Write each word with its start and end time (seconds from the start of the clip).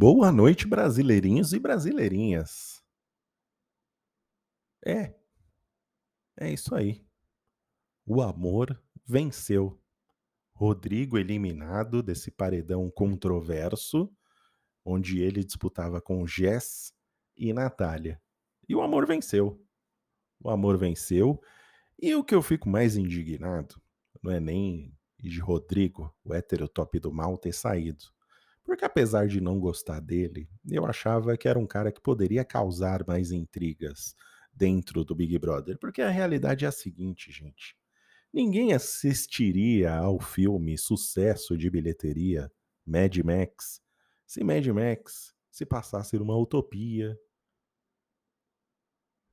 Boa 0.00 0.30
noite, 0.30 0.64
brasileirinhos 0.64 1.52
e 1.52 1.58
brasileirinhas. 1.58 2.80
É. 4.86 5.12
É 6.38 6.52
isso 6.52 6.72
aí. 6.72 7.04
O 8.06 8.22
amor 8.22 8.80
venceu. 9.04 9.76
Rodrigo 10.54 11.18
eliminado 11.18 12.00
desse 12.00 12.30
paredão 12.30 12.88
controverso, 12.88 14.08
onde 14.84 15.20
ele 15.20 15.42
disputava 15.42 16.00
com 16.00 16.24
Jess 16.24 16.94
e 17.36 17.52
Natália. 17.52 18.22
E 18.68 18.76
o 18.76 18.82
amor 18.82 19.04
venceu. 19.04 19.60
O 20.38 20.48
amor 20.48 20.78
venceu. 20.78 21.42
E 22.00 22.14
o 22.14 22.22
que 22.22 22.36
eu 22.36 22.40
fico 22.40 22.68
mais 22.68 22.96
indignado 22.96 23.82
não 24.22 24.30
é 24.30 24.38
nem 24.38 24.96
de 25.18 25.40
Rodrigo, 25.40 26.14
o 26.22 26.32
hétero 26.32 26.68
top 26.68 27.00
do 27.00 27.12
mal, 27.12 27.36
ter 27.36 27.52
saído. 27.52 28.16
Porque 28.68 28.84
apesar 28.84 29.26
de 29.26 29.40
não 29.40 29.58
gostar 29.58 29.98
dele, 29.98 30.46
eu 30.70 30.84
achava 30.84 31.38
que 31.38 31.48
era 31.48 31.58
um 31.58 31.66
cara 31.66 31.90
que 31.90 32.02
poderia 32.02 32.44
causar 32.44 33.02
mais 33.06 33.32
intrigas 33.32 34.14
dentro 34.52 35.06
do 35.06 35.14
Big 35.14 35.38
Brother. 35.38 35.78
Porque 35.78 36.02
a 36.02 36.10
realidade 36.10 36.66
é 36.66 36.68
a 36.68 36.70
seguinte, 36.70 37.32
gente. 37.32 37.74
Ninguém 38.30 38.74
assistiria 38.74 39.94
ao 39.96 40.20
filme 40.20 40.76
sucesso 40.76 41.56
de 41.56 41.70
bilheteria 41.70 42.52
Mad 42.84 43.16
Max 43.24 43.80
se 44.26 44.44
Mad 44.44 44.66
Max 44.66 45.34
se 45.50 45.64
passasse 45.64 46.18
numa 46.18 46.36
utopia, 46.36 47.18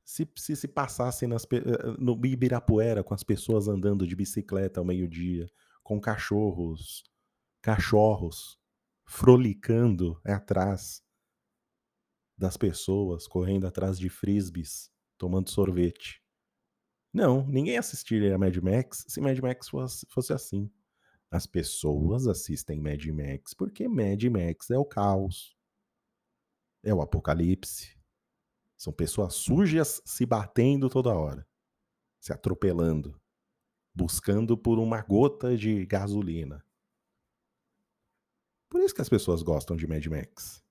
se 0.06 0.26
se, 0.38 0.56
se 0.56 0.68
passasse 0.70 1.28
nas, 1.28 1.44
eh, 1.52 1.58
eh, 1.58 1.96
no 2.00 2.26
Ibirapuera 2.26 3.04
com 3.04 3.14
as 3.14 3.22
pessoas 3.22 3.68
andando 3.68 4.08
de 4.08 4.16
bicicleta 4.16 4.80
ao 4.80 4.86
meio-dia, 4.86 5.46
com 5.84 6.00
cachorros, 6.00 7.04
cachorros 7.62 8.58
frolicando 9.06 10.20
atrás 10.26 11.04
das 12.38 12.58
pessoas, 12.58 13.28
correndo 13.28 13.66
atrás 13.66 13.98
de 13.98 14.10
frisbees, 14.10 14.92
tomando 15.18 15.50
sorvete. 15.50 16.22
Não, 17.14 17.48
ninguém 17.48 17.78
assistiria 17.78 18.36
a 18.36 18.38
Mad 18.38 18.58
Max 18.58 19.06
se 19.08 19.22
Mad 19.22 19.40
Max 19.40 19.70
fosse, 19.70 20.06
fosse 20.10 20.34
assim. 20.34 20.70
As 21.32 21.46
pessoas 21.46 22.28
assistem 22.28 22.82
Mad 22.82 23.06
Max 23.06 23.54
porque 23.54 23.88
Mad 23.88 24.22
Max 24.26 24.70
é 24.70 24.78
o 24.78 24.84
caos, 24.84 25.56
é 26.84 26.94
o 26.94 27.02
apocalipse. 27.02 27.96
São 28.78 28.92
pessoas 28.92 29.36
sujas 29.36 30.02
se 30.06 30.26
batendo 30.26 30.90
toda 30.90 31.14
hora, 31.14 31.48
se 32.20 32.34
atropelando, 32.34 33.20
buscando 33.94 34.58
por 34.58 34.78
uma 34.78 35.02
gota 35.02 35.56
de 35.56 35.86
gasolina. 35.86 36.65
Por 38.76 38.82
isso 38.82 38.94
que 38.94 39.02
as 39.02 39.08
pessoas 39.08 39.42
gostam 39.42 39.74
de 39.74 39.88
Mad 39.88 40.06
Max. 40.08 40.62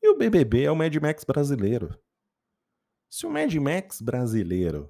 E 0.00 0.08
o 0.08 0.16
BBB 0.16 0.62
é 0.62 0.70
o 0.70 0.76
Mad 0.76 0.94
Max 0.94 1.24
brasileiro. 1.24 2.00
Se 3.10 3.26
o 3.26 3.30
Mad 3.30 3.52
Max 3.56 4.00
brasileiro 4.00 4.88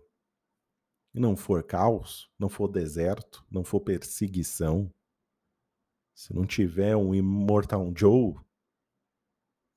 não 1.15 1.35
for 1.35 1.63
caos, 1.65 2.31
não 2.39 2.51
for 2.51 2.69
deserto, 2.69 3.43
não 3.51 3.65
for 3.65 3.81
perseguição, 3.81 4.93
se 6.15 6.35
não 6.35 6.45
tiver 6.45 6.95
um 6.95 7.15
Immortal 7.15 7.91
Joe 7.97 8.35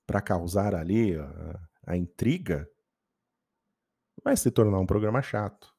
para 0.05 0.21
causar 0.21 0.75
ali 0.75 1.15
a, 1.15 1.69
a 1.87 1.95
intriga, 1.95 2.69
vai 4.21 4.35
se 4.35 4.52
tornar 4.52 4.80
um 4.80 4.85
programa 4.85 5.21
chato. 5.21 5.73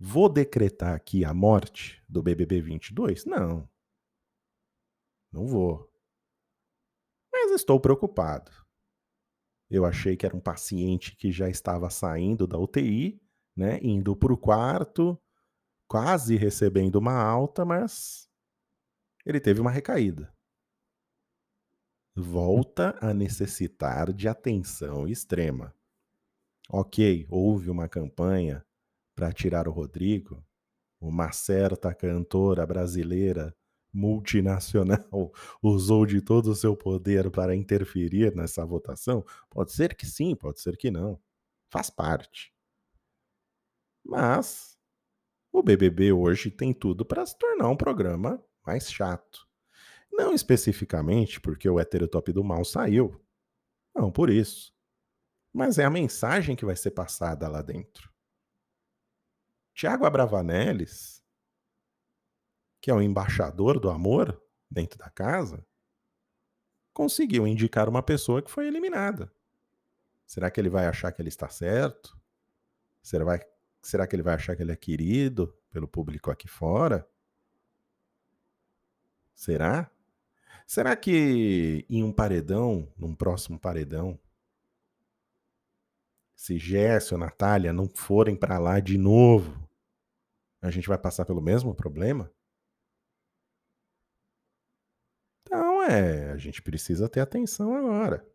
Vou 0.00 0.26
decretar 0.26 0.94
aqui 0.94 1.22
a 1.22 1.34
morte 1.34 2.02
do 2.08 2.22
BBB 2.22 2.62
22? 2.62 3.26
Não. 3.26 3.73
Não 5.34 5.48
vou. 5.48 5.92
Mas 7.32 7.50
estou 7.50 7.80
preocupado. 7.80 8.52
Eu 9.68 9.84
achei 9.84 10.16
que 10.16 10.24
era 10.24 10.36
um 10.36 10.40
paciente 10.40 11.16
que 11.16 11.32
já 11.32 11.48
estava 11.48 11.90
saindo 11.90 12.46
da 12.46 12.56
UTI 12.56 13.20
né, 13.56 13.80
indo 13.82 14.14
para 14.14 14.32
o 14.32 14.38
quarto, 14.38 15.20
quase 15.88 16.36
recebendo 16.36 17.00
uma 17.00 17.20
alta, 17.20 17.64
mas 17.64 18.28
ele 19.26 19.40
teve 19.40 19.60
uma 19.60 19.72
recaída. 19.72 20.32
Volta 22.14 22.96
a 23.00 23.12
necessitar 23.12 24.12
de 24.12 24.28
atenção 24.28 25.08
extrema. 25.08 25.74
Ok, 26.70 27.26
houve 27.28 27.70
uma 27.70 27.88
campanha 27.88 28.64
para 29.16 29.32
tirar 29.32 29.66
o 29.66 29.72
Rodrigo, 29.72 30.46
uma 31.00 31.32
certa 31.32 31.92
cantora 31.92 32.64
brasileira 32.64 33.52
multinacional 33.94 35.32
usou 35.62 36.04
de 36.04 36.20
todo 36.20 36.50
o 36.50 36.54
seu 36.54 36.76
poder 36.76 37.30
para 37.30 37.54
interferir 37.54 38.34
nessa 38.34 38.66
votação? 38.66 39.24
Pode 39.48 39.72
ser 39.72 39.96
que 39.96 40.06
sim, 40.06 40.34
pode 40.34 40.60
ser 40.60 40.76
que 40.76 40.90
não. 40.90 41.20
Faz 41.70 41.88
parte. 41.90 42.52
Mas 44.04 44.78
o 45.52 45.62
BBB 45.62 46.12
hoje 46.12 46.50
tem 46.50 46.74
tudo 46.74 47.04
para 47.04 47.24
se 47.24 47.38
tornar 47.38 47.68
um 47.68 47.76
programa 47.76 48.44
mais 48.66 48.90
chato. 48.92 49.46
Não 50.12 50.34
especificamente 50.34 51.40
porque 51.40 51.68
o 51.68 51.80
heterotop 51.80 52.32
do 52.32 52.44
mal 52.44 52.64
saiu. 52.64 53.20
Não 53.94 54.10
por 54.10 54.30
isso. 54.30 54.74
Mas 55.52 55.78
é 55.78 55.84
a 55.84 55.90
mensagem 55.90 56.56
que 56.56 56.64
vai 56.64 56.76
ser 56.76 56.90
passada 56.90 57.48
lá 57.48 57.62
dentro. 57.62 58.12
Tiago 59.74 60.04
Abravanelles, 60.04 61.23
que 62.84 62.90
é 62.90 62.94
o 62.94 63.00
embaixador 63.00 63.80
do 63.80 63.88
amor 63.88 64.38
dentro 64.70 64.98
da 64.98 65.08
casa, 65.08 65.66
conseguiu 66.92 67.46
indicar 67.46 67.88
uma 67.88 68.02
pessoa 68.02 68.42
que 68.42 68.50
foi 68.50 68.66
eliminada. 68.66 69.32
Será 70.26 70.50
que 70.50 70.60
ele 70.60 70.68
vai 70.68 70.84
achar 70.84 71.10
que 71.10 71.22
ele 71.22 71.30
está 71.30 71.48
certo? 71.48 72.14
Será, 73.02 73.24
vai, 73.24 73.40
Será 73.80 74.06
que 74.06 74.14
ele 74.14 74.22
vai 74.22 74.34
achar 74.34 74.54
que 74.54 74.62
ele 74.62 74.72
é 74.72 74.76
querido 74.76 75.56
pelo 75.70 75.88
público 75.88 76.30
aqui 76.30 76.46
fora? 76.46 77.08
Será? 79.34 79.90
Será 80.66 80.94
que 80.94 81.86
em 81.88 82.04
um 82.04 82.12
paredão, 82.12 82.92
num 82.98 83.14
próximo 83.14 83.58
paredão, 83.58 84.20
se 86.36 86.58
Jéssica 86.58 87.14
ou 87.14 87.18
Natália 87.18 87.72
não 87.72 87.88
forem 87.88 88.36
para 88.36 88.58
lá 88.58 88.78
de 88.78 88.98
novo, 88.98 89.66
a 90.60 90.70
gente 90.70 90.86
vai 90.86 90.98
passar 90.98 91.24
pelo 91.24 91.40
mesmo 91.40 91.74
problema? 91.74 92.30
É, 95.90 96.32
a 96.32 96.36
gente 96.36 96.62
precisa 96.62 97.08
ter 97.08 97.20
atenção 97.20 97.74
agora. 97.74 98.26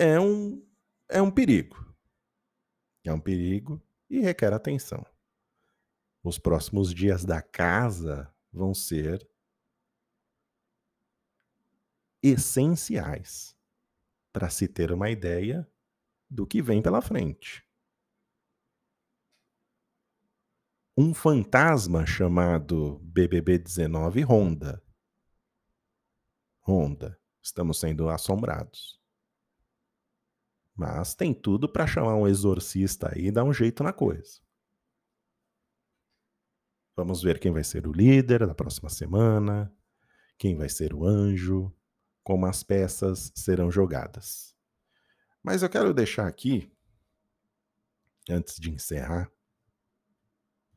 é 0.00 0.18
um, 0.18 0.66
é 1.10 1.20
um 1.20 1.30
perigo. 1.30 1.94
É 3.04 3.12
um 3.12 3.20
perigo 3.20 3.82
e 4.08 4.18
requer 4.18 4.50
atenção. 4.50 5.04
Os 6.24 6.38
próximos 6.38 6.94
dias 6.94 7.22
da 7.22 7.42
casa 7.42 8.32
vão 8.50 8.72
ser 8.72 9.28
essenciais 12.22 13.54
para 14.32 14.48
se 14.48 14.66
ter 14.66 14.90
uma 14.90 15.10
ideia 15.10 15.68
do 16.30 16.46
que 16.46 16.62
vem 16.62 16.80
pela 16.80 17.02
frente. 17.02 17.62
Um 21.02 21.14
fantasma 21.14 22.04
chamado 22.04 23.00
BBB19 23.10 24.22
ronda. 24.22 24.84
Ronda. 26.60 27.18
Estamos 27.42 27.80
sendo 27.80 28.10
assombrados. 28.10 29.00
Mas 30.74 31.14
tem 31.14 31.32
tudo 31.32 31.72
para 31.72 31.86
chamar 31.86 32.16
um 32.16 32.28
exorcista 32.28 33.14
aí 33.14 33.28
e 33.28 33.30
dar 33.32 33.44
um 33.44 33.52
jeito 33.54 33.82
na 33.82 33.94
coisa. 33.94 34.42
Vamos 36.94 37.22
ver 37.22 37.40
quem 37.40 37.50
vai 37.50 37.64
ser 37.64 37.86
o 37.86 37.92
líder 37.92 38.46
da 38.46 38.54
próxima 38.54 38.90
semana, 38.90 39.74
quem 40.36 40.54
vai 40.54 40.68
ser 40.68 40.92
o 40.92 41.06
anjo, 41.06 41.74
como 42.22 42.44
as 42.44 42.62
peças 42.62 43.32
serão 43.34 43.70
jogadas. 43.70 44.54
Mas 45.42 45.62
eu 45.62 45.70
quero 45.70 45.94
deixar 45.94 46.26
aqui, 46.26 46.70
antes 48.28 48.60
de 48.60 48.70
encerrar, 48.70 49.32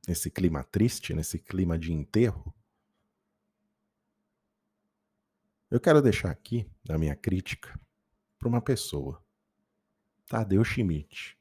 nesse 0.07 0.29
clima 0.29 0.63
triste, 0.63 1.13
nesse 1.13 1.39
clima 1.39 1.77
de 1.77 1.93
enterro, 1.93 2.53
eu 5.69 5.79
quero 5.79 6.01
deixar 6.01 6.29
aqui 6.29 6.69
a 6.89 6.97
minha 6.97 7.15
crítica 7.15 7.79
para 8.37 8.47
uma 8.47 8.61
pessoa. 8.61 9.23
Tadeu 10.27 10.63
Schmidt. 10.63 11.37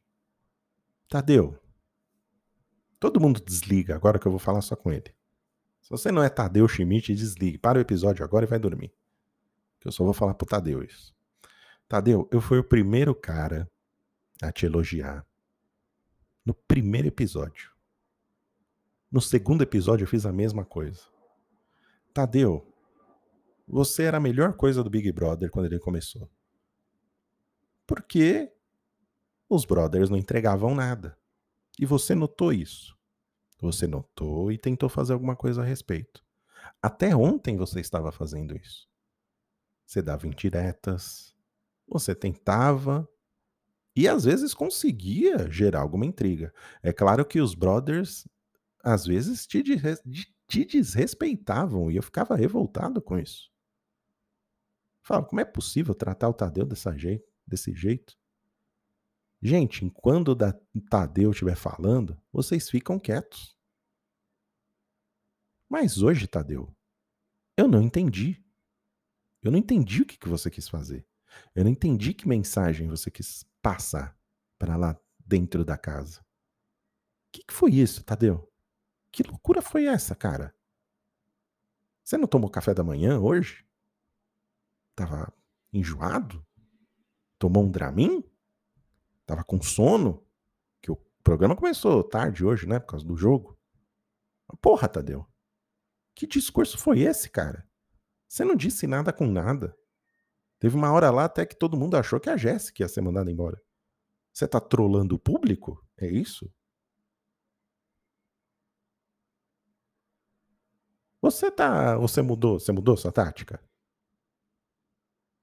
Tadeu. 1.08 1.58
Todo 2.98 3.20
mundo 3.20 3.40
desliga 3.40 3.94
agora 3.94 4.18
que 4.18 4.26
eu 4.26 4.32
vou 4.32 4.38
falar 4.38 4.62
só 4.62 4.74
com 4.74 4.90
ele. 4.90 5.14
Se 5.82 5.90
você 5.90 6.12
não 6.12 6.22
é 6.22 6.30
Tadeu 6.30 6.66
Schmidt, 6.68 7.14
desligue. 7.14 7.58
Para 7.58 7.78
o 7.78 7.82
episódio 7.82 8.24
agora 8.24 8.46
e 8.46 8.48
vai 8.48 8.58
dormir. 8.58 8.94
Que 9.80 9.88
eu 9.88 9.92
só 9.92 10.04
vou 10.04 10.14
falar 10.14 10.34
pro 10.34 10.46
Tadeu 10.46 10.82
isso. 10.82 11.14
Tadeu, 11.88 12.28
eu 12.32 12.40
fui 12.40 12.58
o 12.58 12.64
primeiro 12.64 13.14
cara 13.14 13.70
a 14.40 14.50
te 14.52 14.64
elogiar 14.64 15.26
no 16.44 16.54
primeiro 16.54 17.08
episódio. 17.08 17.71
No 19.12 19.20
segundo 19.20 19.60
episódio 19.60 20.04
eu 20.04 20.08
fiz 20.08 20.24
a 20.24 20.32
mesma 20.32 20.64
coisa. 20.64 21.02
Tadeu, 22.14 22.66
você 23.68 24.04
era 24.04 24.16
a 24.16 24.20
melhor 24.20 24.54
coisa 24.54 24.82
do 24.82 24.88
Big 24.88 25.12
Brother 25.12 25.50
quando 25.50 25.66
ele 25.66 25.78
começou. 25.78 26.30
Porque 27.86 28.50
os 29.50 29.66
brothers 29.66 30.08
não 30.08 30.16
entregavam 30.16 30.74
nada. 30.74 31.14
E 31.78 31.84
você 31.84 32.14
notou 32.14 32.54
isso. 32.54 32.96
Você 33.60 33.86
notou 33.86 34.50
e 34.50 34.56
tentou 34.56 34.88
fazer 34.88 35.12
alguma 35.12 35.36
coisa 35.36 35.60
a 35.60 35.64
respeito. 35.64 36.24
Até 36.80 37.14
ontem 37.14 37.58
você 37.58 37.80
estava 37.80 38.10
fazendo 38.10 38.56
isso. 38.56 38.88
Você 39.84 40.00
dava 40.00 40.26
indiretas, 40.26 41.36
você 41.86 42.14
tentava 42.14 43.06
e 43.94 44.08
às 44.08 44.24
vezes 44.24 44.54
conseguia 44.54 45.50
gerar 45.50 45.80
alguma 45.80 46.06
intriga. 46.06 46.50
É 46.82 46.94
claro 46.94 47.26
que 47.26 47.42
os 47.42 47.54
brothers 47.54 48.26
às 48.82 49.06
vezes 49.06 49.46
te, 49.46 49.62
te 50.48 50.64
desrespeitavam 50.64 51.90
e 51.90 51.96
eu 51.96 52.02
ficava 52.02 52.34
revoltado 52.34 53.00
com 53.00 53.18
isso. 53.18 53.50
Fala, 55.04 55.24
como 55.24 55.40
é 55.40 55.44
possível 55.44 55.94
tratar 55.94 56.28
o 56.28 56.34
Tadeu 56.34 56.64
dessa 56.64 56.94
desse 57.46 57.74
jeito? 57.74 58.16
Gente, 59.40 59.84
enquanto 59.84 60.28
o 60.28 60.80
Tadeu 60.88 61.32
estiver 61.32 61.56
falando, 61.56 62.20
vocês 62.32 62.70
ficam 62.70 62.98
quietos. 62.98 63.56
Mas 65.68 66.00
hoje, 66.00 66.28
Tadeu, 66.28 66.72
eu 67.56 67.66
não 67.66 67.82
entendi. 67.82 68.44
Eu 69.42 69.50
não 69.50 69.58
entendi 69.58 70.02
o 70.02 70.06
que, 70.06 70.16
que 70.16 70.28
você 70.28 70.48
quis 70.50 70.68
fazer. 70.68 71.04
Eu 71.54 71.64
não 71.64 71.70
entendi 71.70 72.14
que 72.14 72.28
mensagem 72.28 72.86
você 72.86 73.10
quis 73.10 73.44
passar 73.60 74.16
para 74.58 74.76
lá 74.76 75.00
dentro 75.18 75.64
da 75.64 75.76
casa. 75.76 76.20
O 76.20 76.24
que, 77.32 77.44
que 77.44 77.52
foi 77.52 77.72
isso, 77.72 78.04
Tadeu? 78.04 78.51
Que 79.12 79.22
loucura 79.22 79.60
foi 79.60 79.84
essa, 79.84 80.14
cara? 80.14 80.54
Você 82.02 82.16
não 82.16 82.26
tomou 82.26 82.50
café 82.50 82.72
da 82.72 82.82
manhã 82.82 83.20
hoje? 83.20 83.64
Tava 84.96 85.32
enjoado? 85.72 86.44
Tomou 87.38 87.64
um 87.64 87.70
Dramin? 87.70 88.24
Tava 89.26 89.44
com 89.44 89.60
sono? 89.60 90.26
Que 90.80 90.90
o 90.90 90.96
programa 91.22 91.54
começou 91.54 92.02
tarde 92.02 92.44
hoje, 92.44 92.66
né? 92.66 92.80
Por 92.80 92.86
causa 92.86 93.06
do 93.06 93.16
jogo. 93.16 93.58
Porra, 94.60 94.88
Tadeu. 94.88 95.26
Que 96.14 96.26
discurso 96.26 96.78
foi 96.78 97.00
esse, 97.00 97.30
cara? 97.30 97.68
Você 98.28 98.44
não 98.44 98.56
disse 98.56 98.86
nada 98.86 99.12
com 99.12 99.26
nada. 99.26 99.76
Teve 100.58 100.76
uma 100.76 100.92
hora 100.92 101.10
lá 101.10 101.24
até 101.24 101.44
que 101.44 101.56
todo 101.56 101.76
mundo 101.76 101.96
achou 101.96 102.18
que 102.20 102.30
a 102.30 102.36
Jéssica 102.36 102.82
ia 102.82 102.88
ser 102.88 103.00
mandada 103.00 103.30
embora. 103.30 103.60
Você 104.32 104.48
tá 104.48 104.60
trolando 104.60 105.16
o 105.16 105.18
público? 105.18 105.84
É 105.96 106.06
isso? 106.06 106.50
Você 111.22 111.50
tá. 111.50 111.96
Você 111.96 112.20
mudou? 112.20 112.58
Você 112.60 112.72
mudou 112.72 112.96
sua 112.96 113.12
tática? 113.12 113.62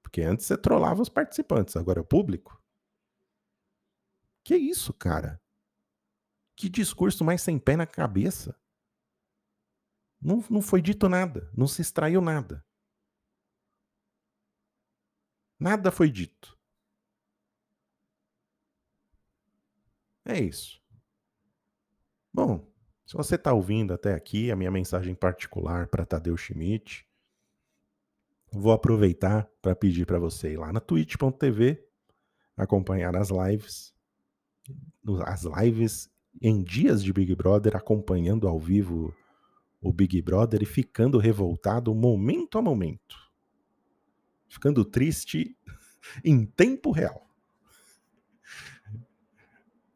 Porque 0.03 0.21
antes 0.21 0.45
você 0.45 0.57
trollava 0.57 1.01
os 1.01 1.07
participantes, 1.09 1.75
agora 1.77 1.99
é 1.99 2.01
o 2.01 2.05
público. 2.05 2.61
Que 4.43 4.55
isso, 4.57 4.93
cara? 4.93 5.41
Que 6.57 6.67
discurso 6.67 7.23
mais 7.23 7.41
sem 7.41 7.57
pé 7.57 7.77
na 7.77 7.87
cabeça. 7.87 8.59
Não, 10.21 10.43
não 10.49 10.61
foi 10.61 10.81
dito 10.81 11.07
nada, 11.07 11.49
não 11.55 11.67
se 11.67 11.81
extraiu 11.81 12.19
nada. 12.21 12.65
Nada 15.59 15.91
foi 15.91 16.09
dito. 16.09 16.57
É 20.25 20.39
isso. 20.39 20.79
Bom, 22.33 22.68
se 23.09 23.17
você 23.17 23.33
está 23.33 23.51
ouvindo 23.51 23.91
até 23.91 24.13
aqui, 24.13 24.51
a 24.51 24.55
minha 24.55 24.69
mensagem 24.69 25.15
particular 25.15 25.87
para 25.87 26.05
Tadeu 26.05 26.37
Schmidt, 26.37 27.07
vou 28.51 28.71
aproveitar 28.71 29.49
para 29.63 29.75
pedir 29.75 30.05
para 30.05 30.19
você 30.19 30.53
ir 30.53 30.57
lá 30.57 30.71
na 30.71 30.79
twitch.tv, 30.79 31.83
acompanhar 32.55 33.15
as 33.15 33.29
lives, 33.31 33.95
as 35.25 35.43
lives 35.43 36.07
em 36.39 36.61
dias 36.61 37.03
de 37.03 37.11
Big 37.11 37.33
Brother, 37.33 37.75
acompanhando 37.75 38.47
ao 38.47 38.59
vivo 38.59 39.11
o 39.81 39.91
Big 39.91 40.21
Brother 40.21 40.61
e 40.61 40.67
ficando 40.67 41.17
revoltado 41.17 41.95
momento 41.95 42.59
a 42.59 42.61
momento. 42.61 43.17
Ficando 44.47 44.85
triste 44.85 45.57
em 46.23 46.45
tempo 46.45 46.91
real. 46.91 47.27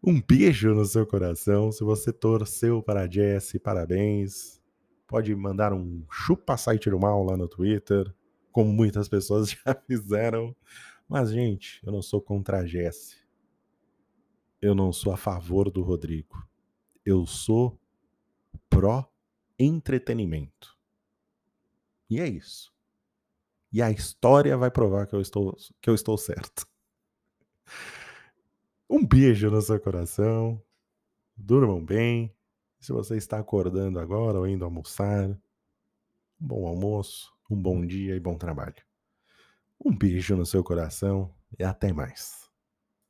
Um 0.05 0.21
beijo 0.21 0.73
no 0.73 0.83
seu 0.85 1.07
coração. 1.07 1.71
Se 1.71 1.81
você 1.81 2.11
torceu 2.11 2.83
para 2.83 3.03
a 3.03 3.09
Jess, 3.09 3.57
parabéns. 3.63 4.61
Pode 5.07 5.33
mandar 5.33 5.71
um 5.71 6.05
chupa 6.11 6.57
site 6.57 6.89
do 6.89 7.00
mal 7.00 7.23
lá 7.23 7.38
no 7.38 7.47
Twitter 7.47 8.13
como 8.51 8.71
muitas 8.71 9.07
pessoas 9.07 9.50
já 9.65 9.73
fizeram. 9.88 10.53
Mas, 11.07 11.31
gente, 11.31 11.79
eu 11.85 11.91
não 11.91 12.01
sou 12.01 12.21
contra 12.21 12.59
a 12.59 12.65
Jesse. 12.65 13.17
Eu 14.61 14.75
não 14.75 14.91
sou 14.91 15.13
a 15.13 15.17
favor 15.17 15.71
do 15.71 15.81
Rodrigo. 15.81 16.47
Eu 17.06 17.25
sou 17.25 17.79
pró 18.69 19.09
entretenimento. 19.57 20.77
E 22.09 22.19
é 22.19 22.27
isso. 22.27 22.73
E 23.71 23.81
a 23.81 23.89
história 23.89 24.57
vai 24.57 24.69
provar 24.69 25.07
que 25.07 25.15
eu 25.15 25.21
estou, 25.21 25.57
que 25.81 25.89
eu 25.89 25.95
estou 25.95 26.17
certo. 26.17 26.67
Um 28.94 29.04
beijo 29.04 29.50
no 29.50 29.60
seu 29.60 29.80
coração. 29.80 30.62
Durmam 31.36 31.84
bem. 31.84 32.31
Se 32.80 32.92
você 32.92 33.18
está 33.18 33.40
acordando 33.40 34.00
agora 34.00 34.38
ou 34.38 34.48
indo 34.48 34.63
almoçar, 34.63 35.30
um 35.30 35.40
bom 36.40 36.68
almoço 36.68 37.34
um 37.50 37.60
bom 37.60 37.84
dia 37.84 38.16
e 38.16 38.19
bom 38.19 38.38
trabalho. 38.38 38.75
Um 39.84 39.98
beijo 39.98 40.36
no 40.36 40.45
seu 40.45 40.63
coração 40.63 41.34
e 41.57 41.63
até 41.63 41.92
mais. 41.92 42.43